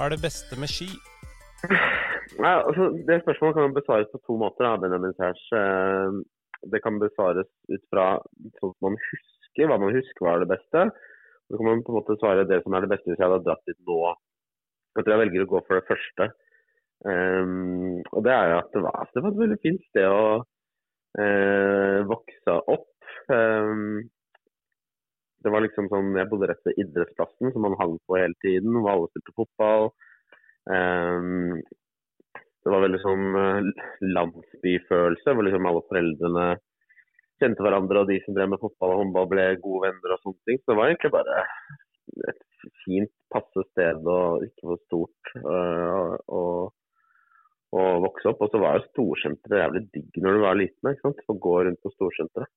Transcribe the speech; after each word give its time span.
Hva 0.00 0.06
er 0.08 0.14
det 0.14 0.24
beste 0.24 0.56
med 0.56 0.70
ski? 0.72 0.86
Nei, 2.40 2.52
altså, 2.56 2.86
det 3.04 3.18
spørsmålet 3.20 3.56
kan 3.58 3.74
besvares 3.76 4.08
på 4.08 4.20
to 4.24 4.36
måter. 4.40 4.64
Da. 4.64 4.88
Eh, 5.60 6.14
det 6.72 6.78
kan 6.80 6.96
besvares 7.02 7.50
ut 7.68 7.82
fra 7.92 8.06
sånn 8.62 8.72
man 8.80 8.96
husker, 8.96 9.66
hva 9.68 9.76
man 9.82 9.92
husker 9.92 10.24
var 10.24 10.40
det 10.40 10.48
beste. 10.54 10.86
Så 11.50 11.60
kan 11.60 11.68
man 11.68 11.82
på 11.84 11.92
en 11.92 11.98
måte 11.98 12.16
svare 12.16 12.46
det 12.48 12.62
som 12.64 12.72
er 12.72 12.86
det 12.86 12.90
beste 12.94 13.12
hvis 13.12 13.20
jeg 13.20 13.28
hadde 13.28 13.44
dratt 13.44 13.68
dit 13.68 13.76
nå. 13.90 13.98
Jeg 14.96 15.04
tror 15.04 15.14
jeg 15.18 15.22
velger 15.26 15.44
å 15.44 15.50
gå 15.52 15.62
for 15.66 15.76
det 15.76 15.90
første. 15.90 16.30
Um, 17.04 18.00
og 18.14 18.24
det 18.24 18.32
er 18.38 18.54
jo 18.54 18.56
at 18.62 18.72
det 18.72 18.84
var, 18.88 19.12
det 19.12 19.26
var 19.26 19.34
et 19.34 19.42
veldig 19.44 19.60
fint 19.66 19.84
sted 19.90 20.08
å 20.08 20.24
uh, 21.20 22.00
vokse 22.08 22.56
opp. 22.72 22.88
Um, 23.28 24.08
det 25.44 25.52
var 25.52 25.64
liksom 25.64 25.88
sånn, 25.88 26.14
Jeg 26.18 26.28
bodde 26.30 26.48
rett 26.50 26.66
ved 26.68 26.80
idrettsplassen, 26.82 27.52
som 27.52 27.64
man 27.64 27.76
hang 27.80 27.98
på 28.06 28.18
hele 28.20 28.36
tiden. 28.44 28.74
Hvor 28.76 28.92
alle 28.92 29.10
spilte 29.10 29.36
fotball. 29.36 29.90
Um, 30.70 31.60
det 32.60 32.72
var 32.74 32.84
veldig 32.84 33.00
sånn 33.00 33.70
landsbyfølelse, 34.04 35.32
hvor 35.32 35.46
liksom 35.46 35.68
alle 35.70 35.84
foreldrene 35.88 36.48
kjente 37.40 37.64
hverandre, 37.64 38.02
og 38.02 38.10
de 38.10 38.18
som 38.24 38.36
drev 38.36 38.50
med 38.52 38.60
fotball 38.60 38.92
og 38.92 39.00
håndball 39.00 39.30
ble 39.30 39.46
gode 39.62 39.86
venner 39.86 40.14
og 40.14 40.20
sånne 40.26 40.48
ting. 40.48 40.60
Så 40.60 40.72
det 40.72 40.76
var 40.76 40.90
egentlig 40.90 41.12
bare 41.14 41.38
et 42.28 42.44
fint, 42.82 43.12
passe 43.32 43.64
sted 43.70 44.04
og 44.10 44.44
ikke 44.44 44.66
for 44.66 44.82
stort 44.88 45.32
å, 45.40 46.42
å 47.72 47.84
vokse 48.04 48.32
opp. 48.32 48.44
Og 48.44 48.52
så 48.52 48.60
var 48.60 48.76
jo 48.76 48.88
storsenteret 48.90 49.64
jævlig 49.64 49.84
digg 49.94 50.20
når 50.20 50.36
du 50.36 50.44
var 50.44 50.60
liten, 50.60 50.92
ikke 50.92 51.06
sant? 51.08 51.24
å 51.32 51.38
gå 51.48 51.56
rundt 51.64 51.80
på 51.84 51.94
storsenteret. 51.94 52.52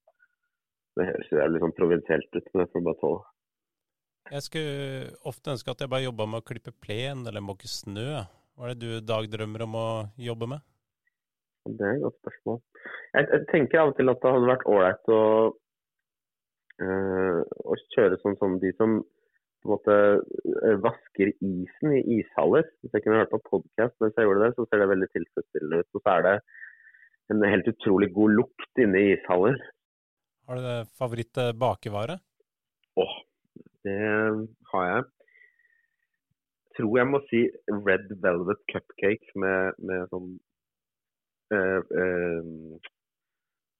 Det 0.94 1.08
høres 1.08 1.30
jo 1.30 1.46
litt 1.50 1.64
sånn 1.64 1.78
provinsielt 1.78 2.36
ut, 2.36 2.50
men 2.52 2.64
jeg 2.64 2.70
får 2.72 2.84
bare 2.88 3.00
tåle. 3.00 3.22
Jeg 4.32 4.46
skulle 4.46 5.08
ofte 5.28 5.52
ønske 5.52 5.72
at 5.72 5.82
jeg 5.84 5.90
bare 5.92 6.06
jobba 6.06 6.26
med 6.30 6.40
å 6.40 6.46
klippe 6.48 6.72
plen 6.84 7.26
eller 7.28 7.44
måke 7.44 7.68
snø. 7.68 8.22
Hva 8.54 8.70
er 8.70 8.78
det 8.78 8.84
du 8.84 9.04
dagdrømmer 9.04 9.66
om 9.66 9.74
å 9.76 9.88
jobbe 10.20 10.48
med? 10.54 10.64
Det 11.64 11.84
er 11.84 11.96
et 11.96 12.04
godt 12.04 12.16
spørsmål. 12.22 12.60
Jeg, 13.16 13.26
jeg, 13.26 13.42
tenker 13.50 13.80
av 13.80 13.90
og 13.90 13.98
til 13.98 14.12
at 14.12 14.22
det 14.22 14.32
hadde 14.34 14.50
vært 14.50 14.66
ålreit 14.70 15.12
å, 15.12 15.20
øh, 16.86 17.40
å 17.42 17.76
kjøre 17.96 18.20
sånn 18.22 18.38
som 18.40 18.56
de 18.62 18.72
som 18.78 18.98
på 19.64 19.70
en 19.70 19.72
måte 19.72 19.94
uh, 19.96 20.74
vasker 20.84 21.30
isen 21.40 21.94
i 21.96 22.02
ishaller. 22.18 22.66
Hvis 22.82 22.92
jeg 22.92 23.04
kunne 23.04 23.22
hørt 23.22 23.32
på 23.32 23.40
podkast 23.48 23.96
mens 24.02 24.16
jeg 24.18 24.28
gjorde 24.28 24.44
det, 24.44 24.56
så 24.58 24.66
ser 24.68 24.82
det 24.82 24.90
veldig 24.90 25.08
tilfredsstillende 25.14 25.80
ut. 25.80 25.88
Og 25.96 26.02
så 26.02 26.16
er 26.18 26.26
det 26.26 26.34
en 27.32 27.46
helt 27.48 27.70
utrolig 27.72 28.10
god 28.12 28.36
lukt 28.42 28.82
inne 28.84 29.00
i 29.00 29.14
ishaller. 29.14 29.56
Har 30.46 30.60
du 30.60 30.90
favorittbakevare? 30.98 32.18
Åh, 33.00 33.04
oh, 33.04 33.14
det 33.86 34.00
har 34.72 34.88
jeg. 34.90 35.04
Tror 36.76 36.98
jeg 36.98 37.08
må 37.08 37.20
si 37.30 37.40
Red 37.70 38.10
Velvet 38.24 38.60
Cupcake 38.72 39.38
med, 39.40 39.78
med 39.78 40.10
sånn 40.10 40.34
eh, 41.54 41.80
eh, 42.02 42.50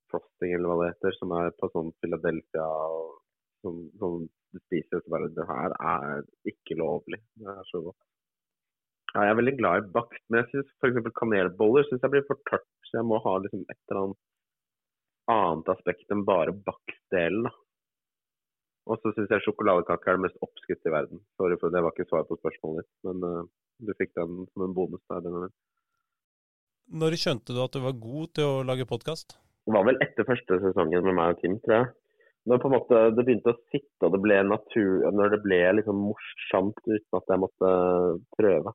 frosting, 0.09 0.55
eller 0.55 0.71
hva 0.71 0.79
det 0.81 0.89
heter, 0.95 1.19
som 1.19 1.35
er 1.37 1.53
på 1.59 1.69
sånn 1.75 1.93
Philadelphia 2.01 2.65
og 2.65 3.13
som, 3.65 3.85
som 4.01 4.25
du 4.25 4.61
spiser 4.67 5.03
så 5.03 5.13
bare 5.13 5.33
Det 5.37 5.47
her 5.49 5.77
er 5.81 6.25
ikke 6.49 6.79
lovlig. 6.81 7.21
Det 7.41 7.51
er 7.51 7.65
så 7.69 7.83
godt. 7.91 8.01
Ja, 9.15 9.27
jeg 9.27 9.35
er 9.35 9.41
veldig 9.41 9.59
glad 9.61 9.83
i 9.83 9.93
bakt, 9.95 10.23
men 10.29 10.41
jeg 10.41 10.51
syns 10.53 10.73
f.eks. 10.81 11.13
kanelboller 11.19 11.85
synes 11.89 12.03
jeg 12.03 12.15
blir 12.15 12.25
for 12.29 12.41
tørt. 12.49 12.71
Så 12.89 12.99
jeg 12.99 13.09
må 13.11 13.21
ha 13.27 13.37
liksom 13.43 13.67
et 13.69 13.81
eller 13.85 14.01
annet 14.07 14.23
annet 15.31 15.71
aspekt 15.73 16.11
enn 16.13 16.25
bare 16.29 16.55
bakstdelen. 16.67 17.49
Og 18.85 19.01
så 19.01 19.15
syns 19.17 19.31
jeg 19.33 19.45
sjokoladekake 19.47 20.11
er 20.11 20.19
det 20.19 20.27
mest 20.27 20.43
oppskrytte 20.45 20.91
i 20.91 20.93
verden. 20.93 21.23
Sorry 21.41 21.57
for 21.61 21.73
det 21.73 21.81
var 21.85 21.95
ikke 21.95 22.09
svar 22.11 22.27
på 22.29 22.37
spørsmålet 22.37 22.85
ditt, 22.85 22.97
men 23.09 23.25
uh, 23.25 23.47
du 23.81 23.95
fikk 23.97 24.13
den 24.19 24.45
som 24.51 24.67
en 24.67 24.77
bonus 24.77 25.01
der. 25.09 25.25
Benjamin. 25.25 25.55
Når 26.93 27.17
skjønte 27.17 27.57
du 27.57 27.63
at 27.65 27.73
du 27.73 27.81
var 27.81 27.97
god 27.97 28.35
til 28.37 28.51
å 28.51 28.65
lage 28.69 28.85
podkast? 28.89 29.39
Det 29.65 29.73
var 29.73 29.87
vel 29.89 30.01
etter 30.05 30.29
første 30.29 30.59
sesongen 30.61 31.07
med 31.07 31.17
meg 31.17 31.33
og 31.33 31.41
Tim, 31.41 31.57
tror 31.65 31.79
jeg. 31.79 31.93
Når 32.45 32.61
på 32.61 32.69
en 32.69 32.75
måte 32.75 32.99
det 33.17 33.25
begynte 33.25 33.55
å 33.55 33.61
sitte 33.73 34.05
og 34.05 34.13
det 34.13 34.21
ble 34.21 34.43
natur, 34.45 35.07
når 35.17 35.33
det 35.33 35.41
ble 35.47 35.61
liksom 35.79 36.03
morsomt 36.11 36.83
uten 36.85 37.17
at 37.17 37.33
jeg 37.33 37.41
måtte 37.41 37.71
prøve. 38.37 38.75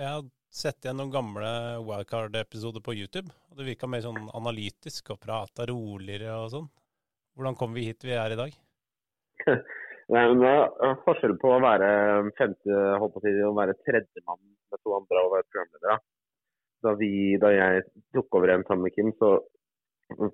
Har 0.00 0.24
sett 0.52 0.84
igjen 0.84 0.98
noen 1.00 1.12
gamle 1.12 1.50
Wildcard-episoder 1.86 2.82
på 2.84 2.94
YouTube. 2.96 3.30
og 3.50 3.58
Det 3.58 3.66
virka 3.66 3.88
mer 3.90 4.04
sånn 4.04 4.28
analytisk 4.36 5.12
og 5.14 5.20
prata 5.22 5.66
roligere 5.68 6.36
og 6.40 6.50
sånn. 6.54 6.68
Hvordan 7.36 7.58
kom 7.58 7.74
vi 7.76 7.88
hit 7.88 8.06
vi 8.06 8.14
er 8.16 8.32
i 8.32 8.38
dag? 8.38 8.54
Nei, 10.14 10.22
men 10.30 10.38
det 10.38 10.52
er 10.54 11.00
forskjell 11.02 11.34
på 11.42 11.50
å 11.50 11.62
være 11.62 11.88
femte, 12.38 12.76
holdt 13.02 13.16
på 13.16 13.20
å 13.20 13.24
si, 13.24 13.32
å 13.42 13.56
være 13.56 13.74
tredjemann 13.82 14.40
med 14.70 14.82
to 14.82 14.94
andre 14.96 15.24
og 15.24 15.32
være 15.34 15.48
programleder. 15.50 16.04
Da, 16.86 16.92
vi, 17.00 17.10
da 17.42 17.50
jeg 17.50 17.84
tok 18.14 18.38
over 18.38 18.52
igjen 18.52 18.66
sammen 18.68 18.86
med 18.86 18.94
Kim, 18.94 19.10
så 19.18 19.32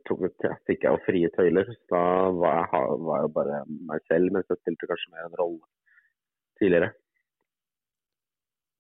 tok, 0.09 0.27
jeg, 0.29 0.59
fikk 0.69 0.85
jeg 0.85 0.93
jo 0.93 1.05
frie 1.07 1.31
tøyler. 1.37 1.73
Da 1.91 2.03
var 2.37 2.61
jeg, 2.61 2.99
var 3.09 3.25
jeg 3.25 3.33
bare 3.39 3.63
meg 3.91 4.05
selv, 4.13 4.35
mens 4.35 4.53
jeg 4.53 4.61
spilte 4.61 4.91
kanskje 4.91 5.15
mer 5.15 5.31
en 5.31 5.39
rolle 5.41 5.65
tidligere. 6.61 6.93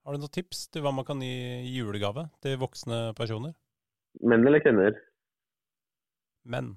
Har 0.02 0.16
du 0.16 0.18
noen 0.18 0.34
tips 0.34 0.64
til 0.74 0.82
hva 0.82 0.90
man 0.90 1.06
kan 1.06 1.20
gi 1.22 1.30
i 1.62 1.76
julegave 1.76 2.24
til 2.42 2.56
voksne 2.58 3.12
personer? 3.14 3.52
Menn 4.26 4.42
eller 4.48 4.58
kvinner? 4.64 4.96
Menn. 6.42 6.72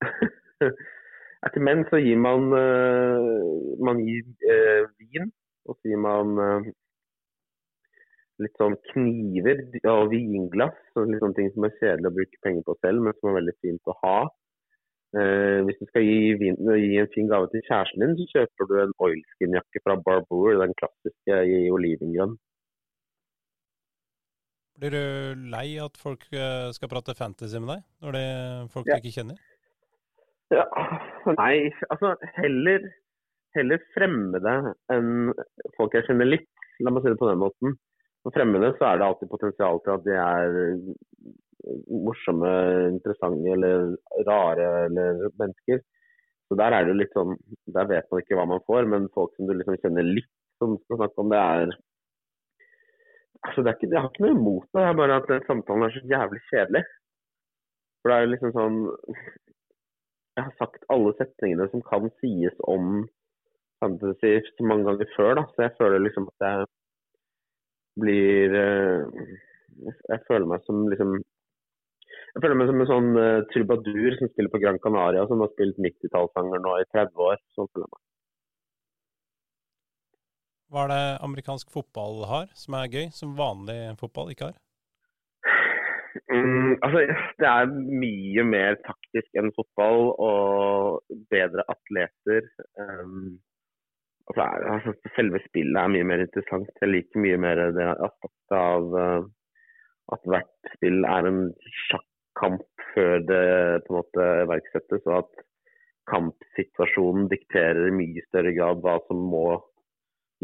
til 1.54 1.64
menn 1.66 1.82
så 1.90 1.98
gir 1.98 2.20
man, 2.22 2.54
uh, 2.54 3.74
man 3.82 4.04
gir, 4.06 4.30
uh, 4.46 4.86
vin, 5.02 5.26
og 5.66 5.74
så 5.74 5.90
gir 5.90 6.00
man 6.04 6.38
uh, 6.38 6.70
litt 8.46 8.62
sånn 8.62 8.78
kniver 8.92 9.66
og 9.90 10.14
vinglass. 10.14 10.78
og 10.94 11.10
litt 11.10 11.22
sånne 11.24 11.38
ting 11.40 11.50
som 11.56 11.66
er 11.66 11.74
kjedelig 11.80 12.12
å 12.12 12.16
bruke 12.20 12.42
penger 12.46 12.68
på 12.68 12.78
selv, 12.78 13.02
men 13.02 13.18
som 13.18 13.32
er 13.32 13.40
veldig 13.40 13.56
fint 13.58 13.90
å 13.90 13.98
ha. 14.04 14.16
Hvis 15.14 15.78
du 15.78 15.86
skal 15.86 16.02
gi, 16.02 16.16
gi, 16.34 16.48
en 16.98 17.12
fin 17.14 17.28
gave 17.30 17.46
til 17.52 17.62
kjæresten 17.68 18.02
din, 18.02 18.16
så 18.18 18.26
kjøper 18.32 18.70
du 18.70 18.74
en 18.82 18.94
oilskin-jakke 19.06 19.82
fra 19.84 19.94
Barbour, 20.06 20.56
den 20.62 20.74
klassiske 20.80 21.38
i 21.46 21.58
olivengrønn. 21.70 22.34
Blir 24.74 24.90
du 24.90 25.44
lei 25.52 25.68
at 25.78 25.98
folk 26.02 26.26
skal 26.74 26.90
prate 26.90 27.14
fantasy 27.14 27.60
med 27.62 27.76
deg, 27.76 27.84
når 28.02 28.16
det 28.16 28.24
er 28.34 28.70
folk 28.72 28.90
ja. 28.90 28.98
du 28.98 29.04
ikke 29.04 29.14
kjenner? 29.20 29.38
Ja, 30.52 30.66
nei, 31.38 31.70
altså 31.90 32.14
heller, 32.36 32.90
heller 33.56 33.86
fremmede 33.94 34.56
enn 34.92 35.32
folk 35.78 35.94
jeg 35.96 36.08
kjenner 36.08 36.28
litt. 36.28 36.50
La 36.82 36.90
meg 36.90 37.04
si 37.04 37.12
det 37.12 37.20
på 37.20 37.30
den 37.30 37.42
måten. 37.42 37.76
For 38.24 38.34
fremmede 38.34 38.72
så 38.78 38.88
er 38.88 38.98
det 38.98 39.06
alltid 39.06 39.30
potensial 39.30 39.80
til 39.84 39.94
at 39.94 40.04
de 40.06 40.14
er 40.16 40.58
morsomme, 41.88 42.52
interessante 42.90 43.52
eller 43.56 43.94
rare 44.28 44.68
eller 44.86 45.26
mennesker. 45.40 45.82
Så 46.48 46.58
der 46.60 46.76
er 46.76 46.84
det 46.84 46.98
litt 46.98 47.14
sånn 47.16 47.38
Der 47.72 47.86
vet 47.88 48.10
man 48.10 48.20
ikke 48.20 48.36
hva 48.36 48.44
man 48.50 48.60
får, 48.68 48.88
men 48.90 49.08
folk 49.16 49.32
som 49.36 49.48
du 49.48 49.54
liksom 49.56 49.78
kjenner 49.80 50.04
litt, 50.04 50.28
som 50.60 50.76
skal 50.82 51.00
snakke 51.00 51.24
om 51.24 51.32
det, 51.32 51.40
er 51.40 51.76
Altså, 53.44 53.60
det 53.60 53.70
er 53.70 53.78
ikke, 53.78 53.88
Jeg 53.92 54.00
har 54.00 54.10
ikke 54.12 54.24
noe 54.24 54.36
imot 54.36 54.68
det, 54.68 54.80
det 54.80 54.90
er 54.90 55.00
bare 55.00 55.16
at 55.20 55.48
samtalen 55.48 55.86
er 55.86 55.96
så 55.96 56.04
jævlig 56.12 56.42
kjedelig. 56.50 56.84
For 58.00 58.10
det 58.10 58.16
er 58.16 58.24
jo 58.24 58.30
liksom 58.34 58.54
sånn 58.56 58.78
jeg 60.34 60.48
har 60.48 60.54
sagt 60.58 60.86
alle 60.90 61.12
setningene 61.14 61.68
som 61.70 61.82
kan 61.86 62.08
sies 62.18 62.56
om 62.66 63.04
fantasy 63.82 64.32
mange 64.66 64.88
ganger 64.88 65.10
før, 65.16 65.36
da. 65.38 65.44
Så 65.54 65.62
jeg 65.66 65.74
føler 65.78 66.02
liksom 66.02 66.26
at 66.32 66.46
jeg 66.46 66.66
blir 68.02 68.56
eh, 68.58 69.36
Jeg 70.10 70.20
føler 70.28 70.46
meg 70.46 70.62
som 70.66 70.88
liksom 70.90 71.16
jeg 72.34 72.42
føler 72.42 72.58
meg 72.58 72.66
som 72.70 72.80
en 72.82 72.90
sånn 72.90 73.12
uh, 73.14 73.44
trubadur 73.52 74.16
som 74.18 74.30
spiller 74.32 74.50
på 74.50 74.60
Gran 74.62 74.80
Canaria, 74.82 75.22
som 75.30 75.42
har 75.44 75.52
spilt 75.52 75.78
90-tallssanger 75.78 76.62
nå 76.64 76.72
i 76.80 76.88
30 76.90 77.22
år. 77.28 77.38
Sånn 77.54 77.68
føler 77.70 77.86
jeg 77.86 77.92
meg. 77.94 78.02
Hva 80.74 80.82
er 80.82 80.90
det 80.90 81.02
amerikansk 81.22 81.70
fotball 81.70 82.24
har 82.26 82.48
som 82.58 82.74
er 82.74 82.90
gøy, 82.90 83.04
som 83.14 83.36
vanlig 83.38 83.78
fotball 84.00 84.32
ikke 84.32 84.48
har? 84.48 84.56
Mm, 86.32 86.72
altså, 86.82 87.02
det 87.38 87.50
er 87.50 87.70
mye 88.02 88.44
mer 88.48 88.78
taktisk 88.82 89.38
enn 89.38 89.52
fotball 89.54 90.10
og 90.26 91.14
bedre 91.30 91.62
atleter. 91.70 92.48
Um, 92.80 93.36
altså, 94.32 94.48
altså, 94.72 94.96
selve 95.14 95.38
spillet 95.44 95.78
er 95.78 95.94
mye 95.94 96.08
mer 96.10 96.24
interessant. 96.24 96.74
Jeg 96.82 96.90
liker 96.90 97.22
mye 97.22 97.38
mer 97.46 97.62
det 97.78 97.86
aspektet 97.94 98.58
av 98.58 98.98
uh, 98.98 99.30
at 100.18 100.26
hvert 100.34 100.74
spill 100.74 101.06
er 101.08 101.30
en 101.30 101.40
sjakkamp 102.34 102.62
før 102.94 103.20
det 103.26 103.86
på 103.86 103.92
en 103.92 103.98
måte 103.98 104.26
iverksettes, 104.44 105.06
og 105.06 105.22
at 105.22 105.44
kampsituasjonen 106.10 107.28
dikterer 107.30 107.88
i 107.88 107.94
mye 107.94 108.22
større 108.28 108.52
grad 108.52 108.82
hva 108.82 108.98
som 109.08 109.16
må 109.16 109.62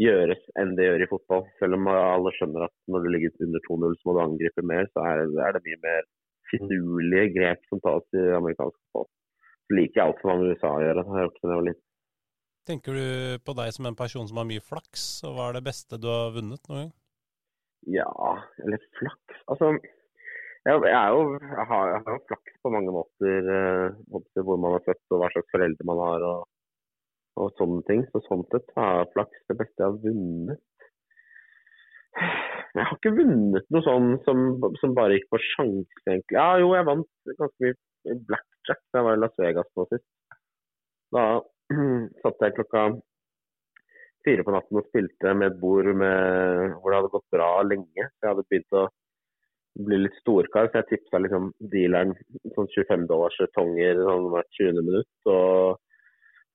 gjøres 0.01 0.41
enn 0.57 0.75
det 0.75 0.85
gjør 0.87 1.03
i 1.03 1.09
fotball. 1.11 1.45
Selv 1.59 1.75
om 1.77 1.87
alle 1.87 2.31
skjønner 2.37 2.65
at 2.65 2.73
når 2.87 3.03
du 3.03 3.09
ligger 3.13 3.45
under 3.45 3.61
2-0 3.67 3.95
så 3.99 4.07
må 4.07 4.15
du 4.15 4.21
angripe 4.23 4.61
mer, 4.65 4.87
så 4.93 5.05
er, 5.05 5.53
det 5.53 5.63
mye 5.67 5.81
mer 5.83 6.07
finurlige 6.49 7.33
grep 7.37 7.61
som 7.69 7.79
tas 7.79 8.07
i 8.17 8.25
amerikansk 8.35 8.77
fotball. 8.79 9.07
Så 9.67 9.77
liker 9.77 10.01
jeg 10.01 10.07
alt 10.07 10.21
som 10.21 10.31
har 10.31 10.41
med 10.41 10.51
USA 10.55 10.73
å 10.73 10.81
gjøre. 10.81 11.03
Det 11.03 11.11
har 11.11 11.21
jeg 11.21 11.27
gjort 11.27 11.39
siden 11.39 11.53
jeg 11.53 11.61
var 11.61 11.69
liten. 11.69 11.87
Tenker 12.69 12.97
du 12.97 13.05
på 13.45 13.53
deg 13.57 13.71
som 13.73 13.87
en 13.89 13.97
person 13.97 14.27
som 14.29 14.37
har 14.37 14.49
mye 14.49 14.63
flaks, 14.63 15.05
og 15.25 15.37
hva 15.37 15.47
er 15.49 15.57
det 15.57 15.65
beste 15.65 15.97
du 16.01 16.09
har 16.09 16.33
vunnet 16.35 16.67
noen 16.69 16.81
gang? 16.81 16.91
Ja, 17.89 18.11
eller 18.61 18.77
flaks 18.99 19.39
Altså, 19.49 19.71
jeg, 20.67 20.81
jeg 20.93 21.13
jo 21.13 21.21
jeg 21.41 21.67
har, 21.71 21.93
jo 22.07 22.17
flaks 22.29 22.57
på 22.63 22.71
mange 22.73 22.93
måter. 22.93 23.51
Eh, 23.57 24.41
hvor 24.45 24.57
man 24.61 24.77
er 24.77 24.85
født 24.87 25.15
og 25.15 25.21
hva 25.21 25.29
slags 25.33 25.53
foreldre 25.55 25.87
man 25.89 26.01
har 26.05 26.25
og, 26.31 26.49
og 27.41 27.55
sånne 27.59 27.85
ting. 27.89 28.03
Så 28.11 28.23
sånn 28.27 28.45
sett 28.53 28.69
har 28.77 29.01
jeg 29.01 29.13
flaks 29.15 29.47
det 29.51 29.57
beste 29.61 29.81
jeg 29.81 29.89
har 29.89 30.03
vunnet. 30.05 30.61
Jeg 32.71 32.87
har 32.87 32.95
ikke 32.95 33.15
vunnet 33.17 33.67
noe 33.73 33.83
sånn 33.83 34.11
som, 34.25 34.43
som 34.79 34.95
bare 34.95 35.17
gikk 35.17 35.29
på 35.33 35.39
sjanse, 35.43 36.01
egentlig. 36.05 36.37
Ja, 36.37 36.47
jo, 36.61 36.71
jeg 36.77 36.87
vant 36.87 37.09
ganske 37.39 37.71
mye 37.71 38.17
blackjack 38.29 38.81
da 38.81 39.01
jeg 39.01 39.07
var 39.07 39.17
i 39.17 39.21
Las 39.21 39.39
Vegas 39.41 39.71
nå 39.75 39.87
sist. 39.89 40.07
Da 41.15 41.25
satt 42.23 42.45
jeg 42.45 42.55
klokka 42.59 42.85
fire 44.25 44.45
på 44.45 44.53
natten 44.53 44.79
og 44.79 44.87
spilte 44.87 45.33
med 45.35 45.49
et 45.49 45.59
bord 45.59 45.89
med, 45.97 46.75
hvor 46.77 46.93
det 46.93 46.99
hadde 46.99 47.13
gått 47.15 47.29
bra 47.35 47.51
lenge. 47.65 48.05
Jeg 48.05 48.27
hadde 48.27 48.45
begynt 48.47 48.77
å 48.77 48.87
bli 49.79 50.01
litt 50.01 50.17
storkar, 50.19 50.67
så 50.69 50.81
jeg 50.81 50.89
tipsa 50.89 51.21
liksom 51.21 51.51
dealeren 51.71 52.11
sånn 52.55 52.67
25 52.73 53.07
dollars 53.09 53.37
tonger 53.55 54.01
sånn 54.03 54.27
hvert 54.33 54.59
20. 54.59 54.81
minutt. 54.83 55.29
Og 55.31 55.79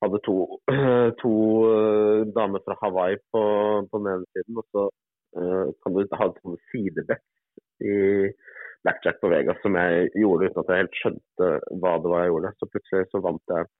hadde 0.04 0.20
to, 0.26 0.36
to 1.22 1.32
uh, 1.70 2.26
damer 2.36 2.64
fra 2.66 2.76
Hawaii 2.82 3.16
på, 3.32 3.42
på 3.90 4.02
den 4.02 4.12
ene 4.12 4.28
siden. 4.36 4.60
Og 4.60 4.68
så 4.74 4.84
uh, 5.40 5.72
kan 5.82 5.96
du 5.96 6.18
ha 6.20 6.30
sånt 6.42 6.68
sidebett 6.72 7.24
i 7.84 7.96
blackjack 8.86 9.18
på 9.20 9.30
Vegas 9.32 9.58
som 9.64 9.76
jeg 9.80 10.10
gjorde 10.14 10.50
uten 10.50 10.62
at 10.62 10.72
jeg 10.72 10.84
helt 10.84 11.00
skjønte 11.00 11.52
hva 11.82 11.96
det 12.02 12.12
var 12.12 12.24
jeg 12.24 12.32
gjorde. 12.34 12.54
Så 12.60 12.70
plutselig 12.72 13.10
så 13.10 13.22
vant 13.24 13.54
jeg 13.54 13.70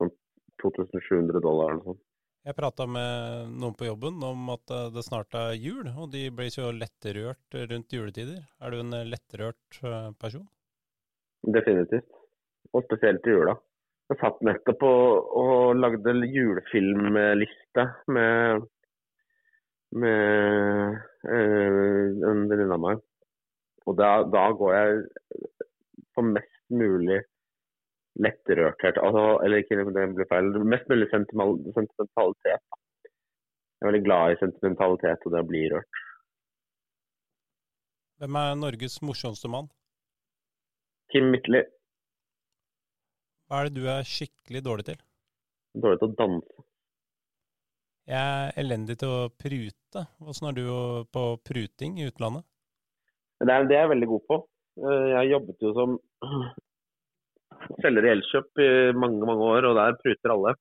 sånn 0.00 0.14
2700 0.62 1.42
dollar 1.44 1.72
eller 1.72 1.82
noe 1.82 1.90
sånt. 1.92 2.04
Jeg 2.46 2.54
prata 2.54 2.84
med 2.86 3.48
noen 3.58 3.74
på 3.74 3.88
jobben 3.88 4.20
om 4.22 4.50
at 4.54 4.70
eh, 4.70 4.90
det 4.94 5.02
snart 5.02 5.34
er 5.34 5.56
jul, 5.58 5.88
og 5.98 6.12
de 6.12 6.28
blir 6.30 6.52
så 6.54 6.68
lettrørt 6.70 7.56
rundt 7.72 7.96
juletider. 7.96 8.44
Er 8.62 8.70
du 8.70 8.84
en 8.84 8.94
eh, 8.94 9.08
lettrørt 9.10 9.80
eh, 9.82 10.12
person? 10.20 10.44
Definitivt. 11.42 12.06
Og 12.70 12.86
spesielt 12.86 13.26
i 13.26 13.34
jula. 13.34 13.56
Jeg 14.12 14.20
satt 14.20 14.38
nettopp 14.46 14.86
og, 14.86 15.34
og 15.42 15.80
lagde 15.80 16.14
julefilmliste 16.30 17.86
med, 18.14 18.68
med 19.98 21.00
øh, 21.26 22.14
en 22.30 22.46
venninne 22.46 22.78
av 22.78 22.84
meg. 22.84 23.02
Og 23.90 23.98
da, 23.98 24.12
da, 24.30 24.46
går 24.54 24.76
jeg 24.76 25.02
på 26.14 26.28
mest 26.30 26.62
mulig 26.70 27.24
lettrørthet. 28.24 28.98
Altså, 29.02 29.24
eller 29.44 29.62
ikke 29.62 29.78
det 29.80 29.86
blir 30.16 30.28
feil. 30.30 30.50
Mest 30.64 30.88
mulig 30.90 31.08
sentimentalitet. 31.12 32.66
Jeg 33.76 33.84
er 33.84 33.90
veldig 33.90 34.04
glad 34.06 34.32
i 34.32 34.40
sentimentalitet 34.40 35.26
og 35.26 35.34
det 35.34 35.42
å 35.44 35.48
bli 35.50 35.62
rørt. 35.72 36.02
Hvem 38.16 38.38
er 38.40 38.54
Norges 38.56 39.00
morsomste 39.04 39.50
mann? 39.52 39.68
Kim 41.12 41.28
Midtly. 41.32 41.60
Hva 43.46 43.60
er 43.60 43.68
det 43.68 43.82
du 43.82 43.90
er 43.92 44.08
skikkelig 44.08 44.62
dårlig 44.64 44.86
til? 44.88 45.02
Dårlig 45.76 46.00
til 46.00 46.08
å 46.08 46.16
danse. 46.18 46.64
Jeg 48.06 48.22
er 48.22 48.56
elendig 48.62 48.96
til 49.02 49.12
å 49.12 49.28
prute. 49.34 50.06
Åssen 50.22 50.48
er 50.48 50.56
du 50.56 50.64
på 51.12 51.24
pruting 51.44 52.00
i 52.00 52.06
utlandet? 52.08 52.46
Det 53.42 53.52
er 53.52 53.68
det 53.68 53.76
jeg 53.76 53.84
er 53.84 53.92
veldig 53.92 54.08
god 54.14 54.24
på. 54.30 54.38
Eh, 54.80 55.06
jeg 55.12 55.32
jobbet 55.34 55.66
jo 55.66 55.72
som 55.76 55.96
selger 57.82 58.06
i 58.06 58.12
Elkjøp 58.14 58.62
i 58.62 58.68
mange 58.96 59.28
mange 59.28 59.48
år, 59.56 59.68
og 59.70 59.78
der 59.78 59.98
pruter 60.02 60.34
alle. 60.34 60.54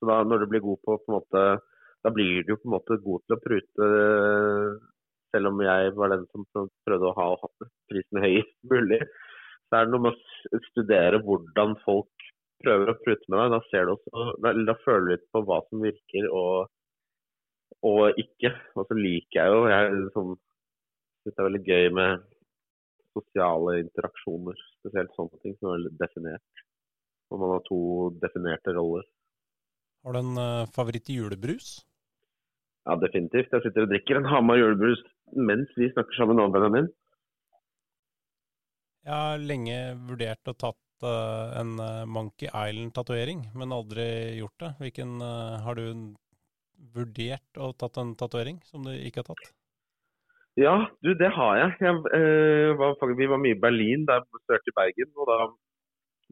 Så 0.00 0.08
da 0.10 0.22
når 0.26 0.42
du 0.42 0.48
blir 0.50 0.64
god 0.64 0.80
på, 0.82 0.96
på 0.98 1.12
en 1.12 1.16
måte, 1.18 1.44
da 2.02 2.10
blir 2.14 2.42
du 2.42 2.54
jo 2.54 2.58
på 2.60 2.68
en 2.68 2.74
måte 2.76 2.98
god 3.04 3.22
til 3.22 3.36
å 3.36 3.42
prute, 3.44 3.90
selv 5.32 5.52
om 5.52 5.62
jeg 5.64 5.92
var 5.96 6.12
den 6.12 6.24
som 6.32 6.46
prøvde 6.86 7.10
å 7.10 7.16
ha 7.18 7.28
prisen 7.90 8.22
høyest 8.24 8.56
mulig. 8.72 9.00
Så 9.68 9.78
er 9.78 9.86
det 9.86 9.94
noe 9.94 10.08
med 10.08 10.18
å 10.18 10.62
studere 10.68 11.22
hvordan 11.24 11.76
folk 11.86 12.26
prøver 12.62 12.92
å 12.92 12.98
prute 13.00 13.32
med 13.32 13.40
deg. 13.40 13.54
Da, 13.54 13.60
ser 13.70 13.86
du 13.86 13.94
også, 13.94 14.26
da, 14.44 14.52
da 14.68 14.76
føler 14.82 15.06
du 15.06 15.12
litt 15.14 15.28
på 15.32 15.44
hva 15.46 15.60
som 15.68 15.86
virker 15.86 16.28
og, 16.28 16.72
og 17.88 18.20
ikke. 18.20 18.52
Og 18.76 18.90
så 18.90 18.98
liker 18.98 19.38
jeg 19.38 19.54
jo 19.54 19.62
Jeg 19.72 19.94
liksom, 20.02 20.34
syns 21.22 21.36
det 21.36 21.40
er 21.40 21.48
veldig 21.48 21.64
gøy 21.70 21.88
med 22.00 22.28
sosiale 23.16 23.78
interaksjoner. 23.82 24.58
Spesielt 24.80 25.14
sånne 25.16 25.40
ting 25.44 25.56
som 25.58 25.72
er 25.74 25.88
definert. 26.00 26.62
Og 27.32 27.40
man 27.40 27.54
har 27.54 27.64
to 27.68 27.80
definerte 28.22 28.74
roller. 28.76 29.06
Har 30.02 30.16
du 30.16 30.20
en 30.20 30.38
uh, 30.40 30.70
favoritt-julebrus? 30.74 31.76
Ja, 32.88 32.96
definitivt. 32.98 33.52
Jeg 33.54 33.64
sitter 33.64 33.86
og 33.86 33.92
drikker 33.92 34.18
en 34.18 34.26
Hamar 34.26 34.58
julebrus 34.58 35.02
mens 35.32 35.70
vi 35.78 35.88
snakker 35.92 36.18
sammen 36.18 36.36
nå, 36.36 36.48
Benjamin. 36.52 36.90
Jeg 39.06 39.14
har 39.14 39.40
lenge 39.40 39.76
vurdert 40.10 40.50
å 40.50 40.56
tatt 40.58 41.06
uh, 41.06 41.54
en 41.60 41.76
uh, 41.78 42.02
Monkey 42.10 42.50
Island-tatovering, 42.50 43.46
men 43.56 43.74
aldri 43.74 44.04
gjort 44.40 44.58
det. 44.66 44.74
Hvilken 44.82 45.16
Har 45.22 45.78
du 45.78 45.86
vurdert 46.92 47.62
å 47.62 47.70
tatt 47.78 48.02
en 48.02 48.16
tatovering 48.18 48.58
som 48.66 48.84
du 48.84 48.92
ikke 48.92 49.22
har 49.22 49.32
tatt? 49.32 49.52
Ja, 50.60 50.74
du, 51.00 51.14
det 51.16 51.30
har 51.32 51.54
jeg. 51.56 51.70
jeg 51.80 51.94
eh, 52.16 52.70
var, 52.76 53.14
vi 53.16 53.28
var 53.28 53.40
mye 53.40 53.56
i 53.56 53.60
Berlin 53.60 54.02
da 54.04 54.18
jeg 54.18 54.28
besøkte 54.36 54.74
Bergen. 54.76 55.08
og 55.16 55.30
Da 55.30 55.38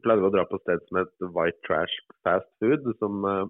pleide 0.05 0.21
vi 0.21 0.29
å 0.29 0.33
dra 0.35 0.43
på 0.45 0.59
et 0.59 0.65
sted 0.67 0.83
som 0.85 0.99
het 1.01 1.25
White 1.37 1.61
Trash 1.65 1.95
Fast 2.21 2.49
Food. 2.61 2.85
Som, 3.01 3.25
eh, 3.25 3.47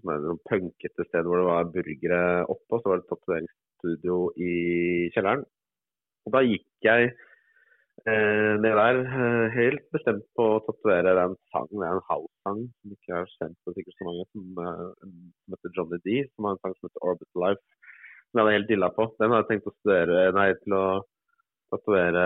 som 0.00 0.12
er 0.14 0.24
et 0.32 0.48
punkete 0.48 1.06
sted 1.10 1.28
hvor 1.28 1.42
det 1.42 1.50
var 1.50 1.68
burgere 1.76 2.22
oppe, 2.48 2.70
og 2.72 2.80
så 2.80 2.88
var 2.88 3.02
det 3.02 3.04
et 3.04 3.12
tatoveringsstudio 3.12 4.18
i 4.48 4.54
kjelleren. 5.12 5.44
Og 6.24 6.32
Da 6.32 6.44
gikk 6.48 6.88
jeg 6.88 7.12
eh, 7.12 8.52
ned 8.64 8.80
der 8.80 9.02
helt 9.60 9.84
bestemt 9.92 10.24
på 10.40 10.50
å 10.54 10.62
tatovere 10.64 11.18
en 11.20 11.36
sang, 11.52 11.68
det 11.68 11.84
er 11.84 12.00
en 12.00 12.08
house-sang 12.08 12.64
som 12.64 12.96
ikke 12.96 13.20
er 13.20 13.28
kjent 13.36 13.60
for 13.60 13.76
sikkert 13.76 14.00
så 14.00 14.08
mange, 14.08 14.24
som, 14.32 14.64
som 15.04 15.58
heter 15.58 15.76
Johnny 15.76 16.00
D, 16.00 16.22
som 16.32 16.48
har 16.48 16.56
en 16.56 16.64
sang 16.64 16.80
som 16.80 16.88
heter 16.88 17.10
Orbit 17.12 17.44
Life 17.44 17.85
som 18.30 18.40
jeg 18.40 18.46
hadde 18.46 18.56
helt 18.58 18.70
dilla 18.70 18.90
på. 18.94 19.08
Den 19.20 19.32
har 19.32 19.42
jeg 19.42 19.50
tenkt 19.50 19.70
å 19.70 19.74
studere, 19.78 20.26
nei, 20.36 20.48
til 20.62 20.76
å 20.76 20.84
tatovere 21.72 22.24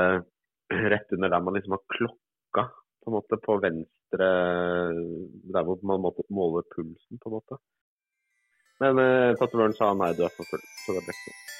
rett 0.95 1.17
under 1.17 1.33
der 1.33 1.45
man 1.45 1.59
liksom 1.59 1.77
har 1.77 1.85
klokka 1.97 2.67
på 3.01 3.11
en 3.11 3.17
måte 3.17 3.39
på 3.41 3.57
venstre 3.63 4.27
Der 5.55 5.65
hvor 5.65 5.79
man 5.87 6.03
måtte 6.03 6.27
måle 6.35 6.65
pulsen, 6.75 7.21
på 7.23 7.31
en 7.31 7.37
måte. 7.37 7.61
Men 8.83 8.99
eh, 8.99 9.37
tatovøren 9.39 9.77
sa 9.77 9.93
nei, 9.95 10.13
du 10.17 10.25
er 10.27 10.35
for 10.37 10.49
full, 10.51 10.67
så 10.85 10.97
det 10.97 11.05
ble 11.07 11.15
ikke 11.15 11.31
sånn. 11.31 11.60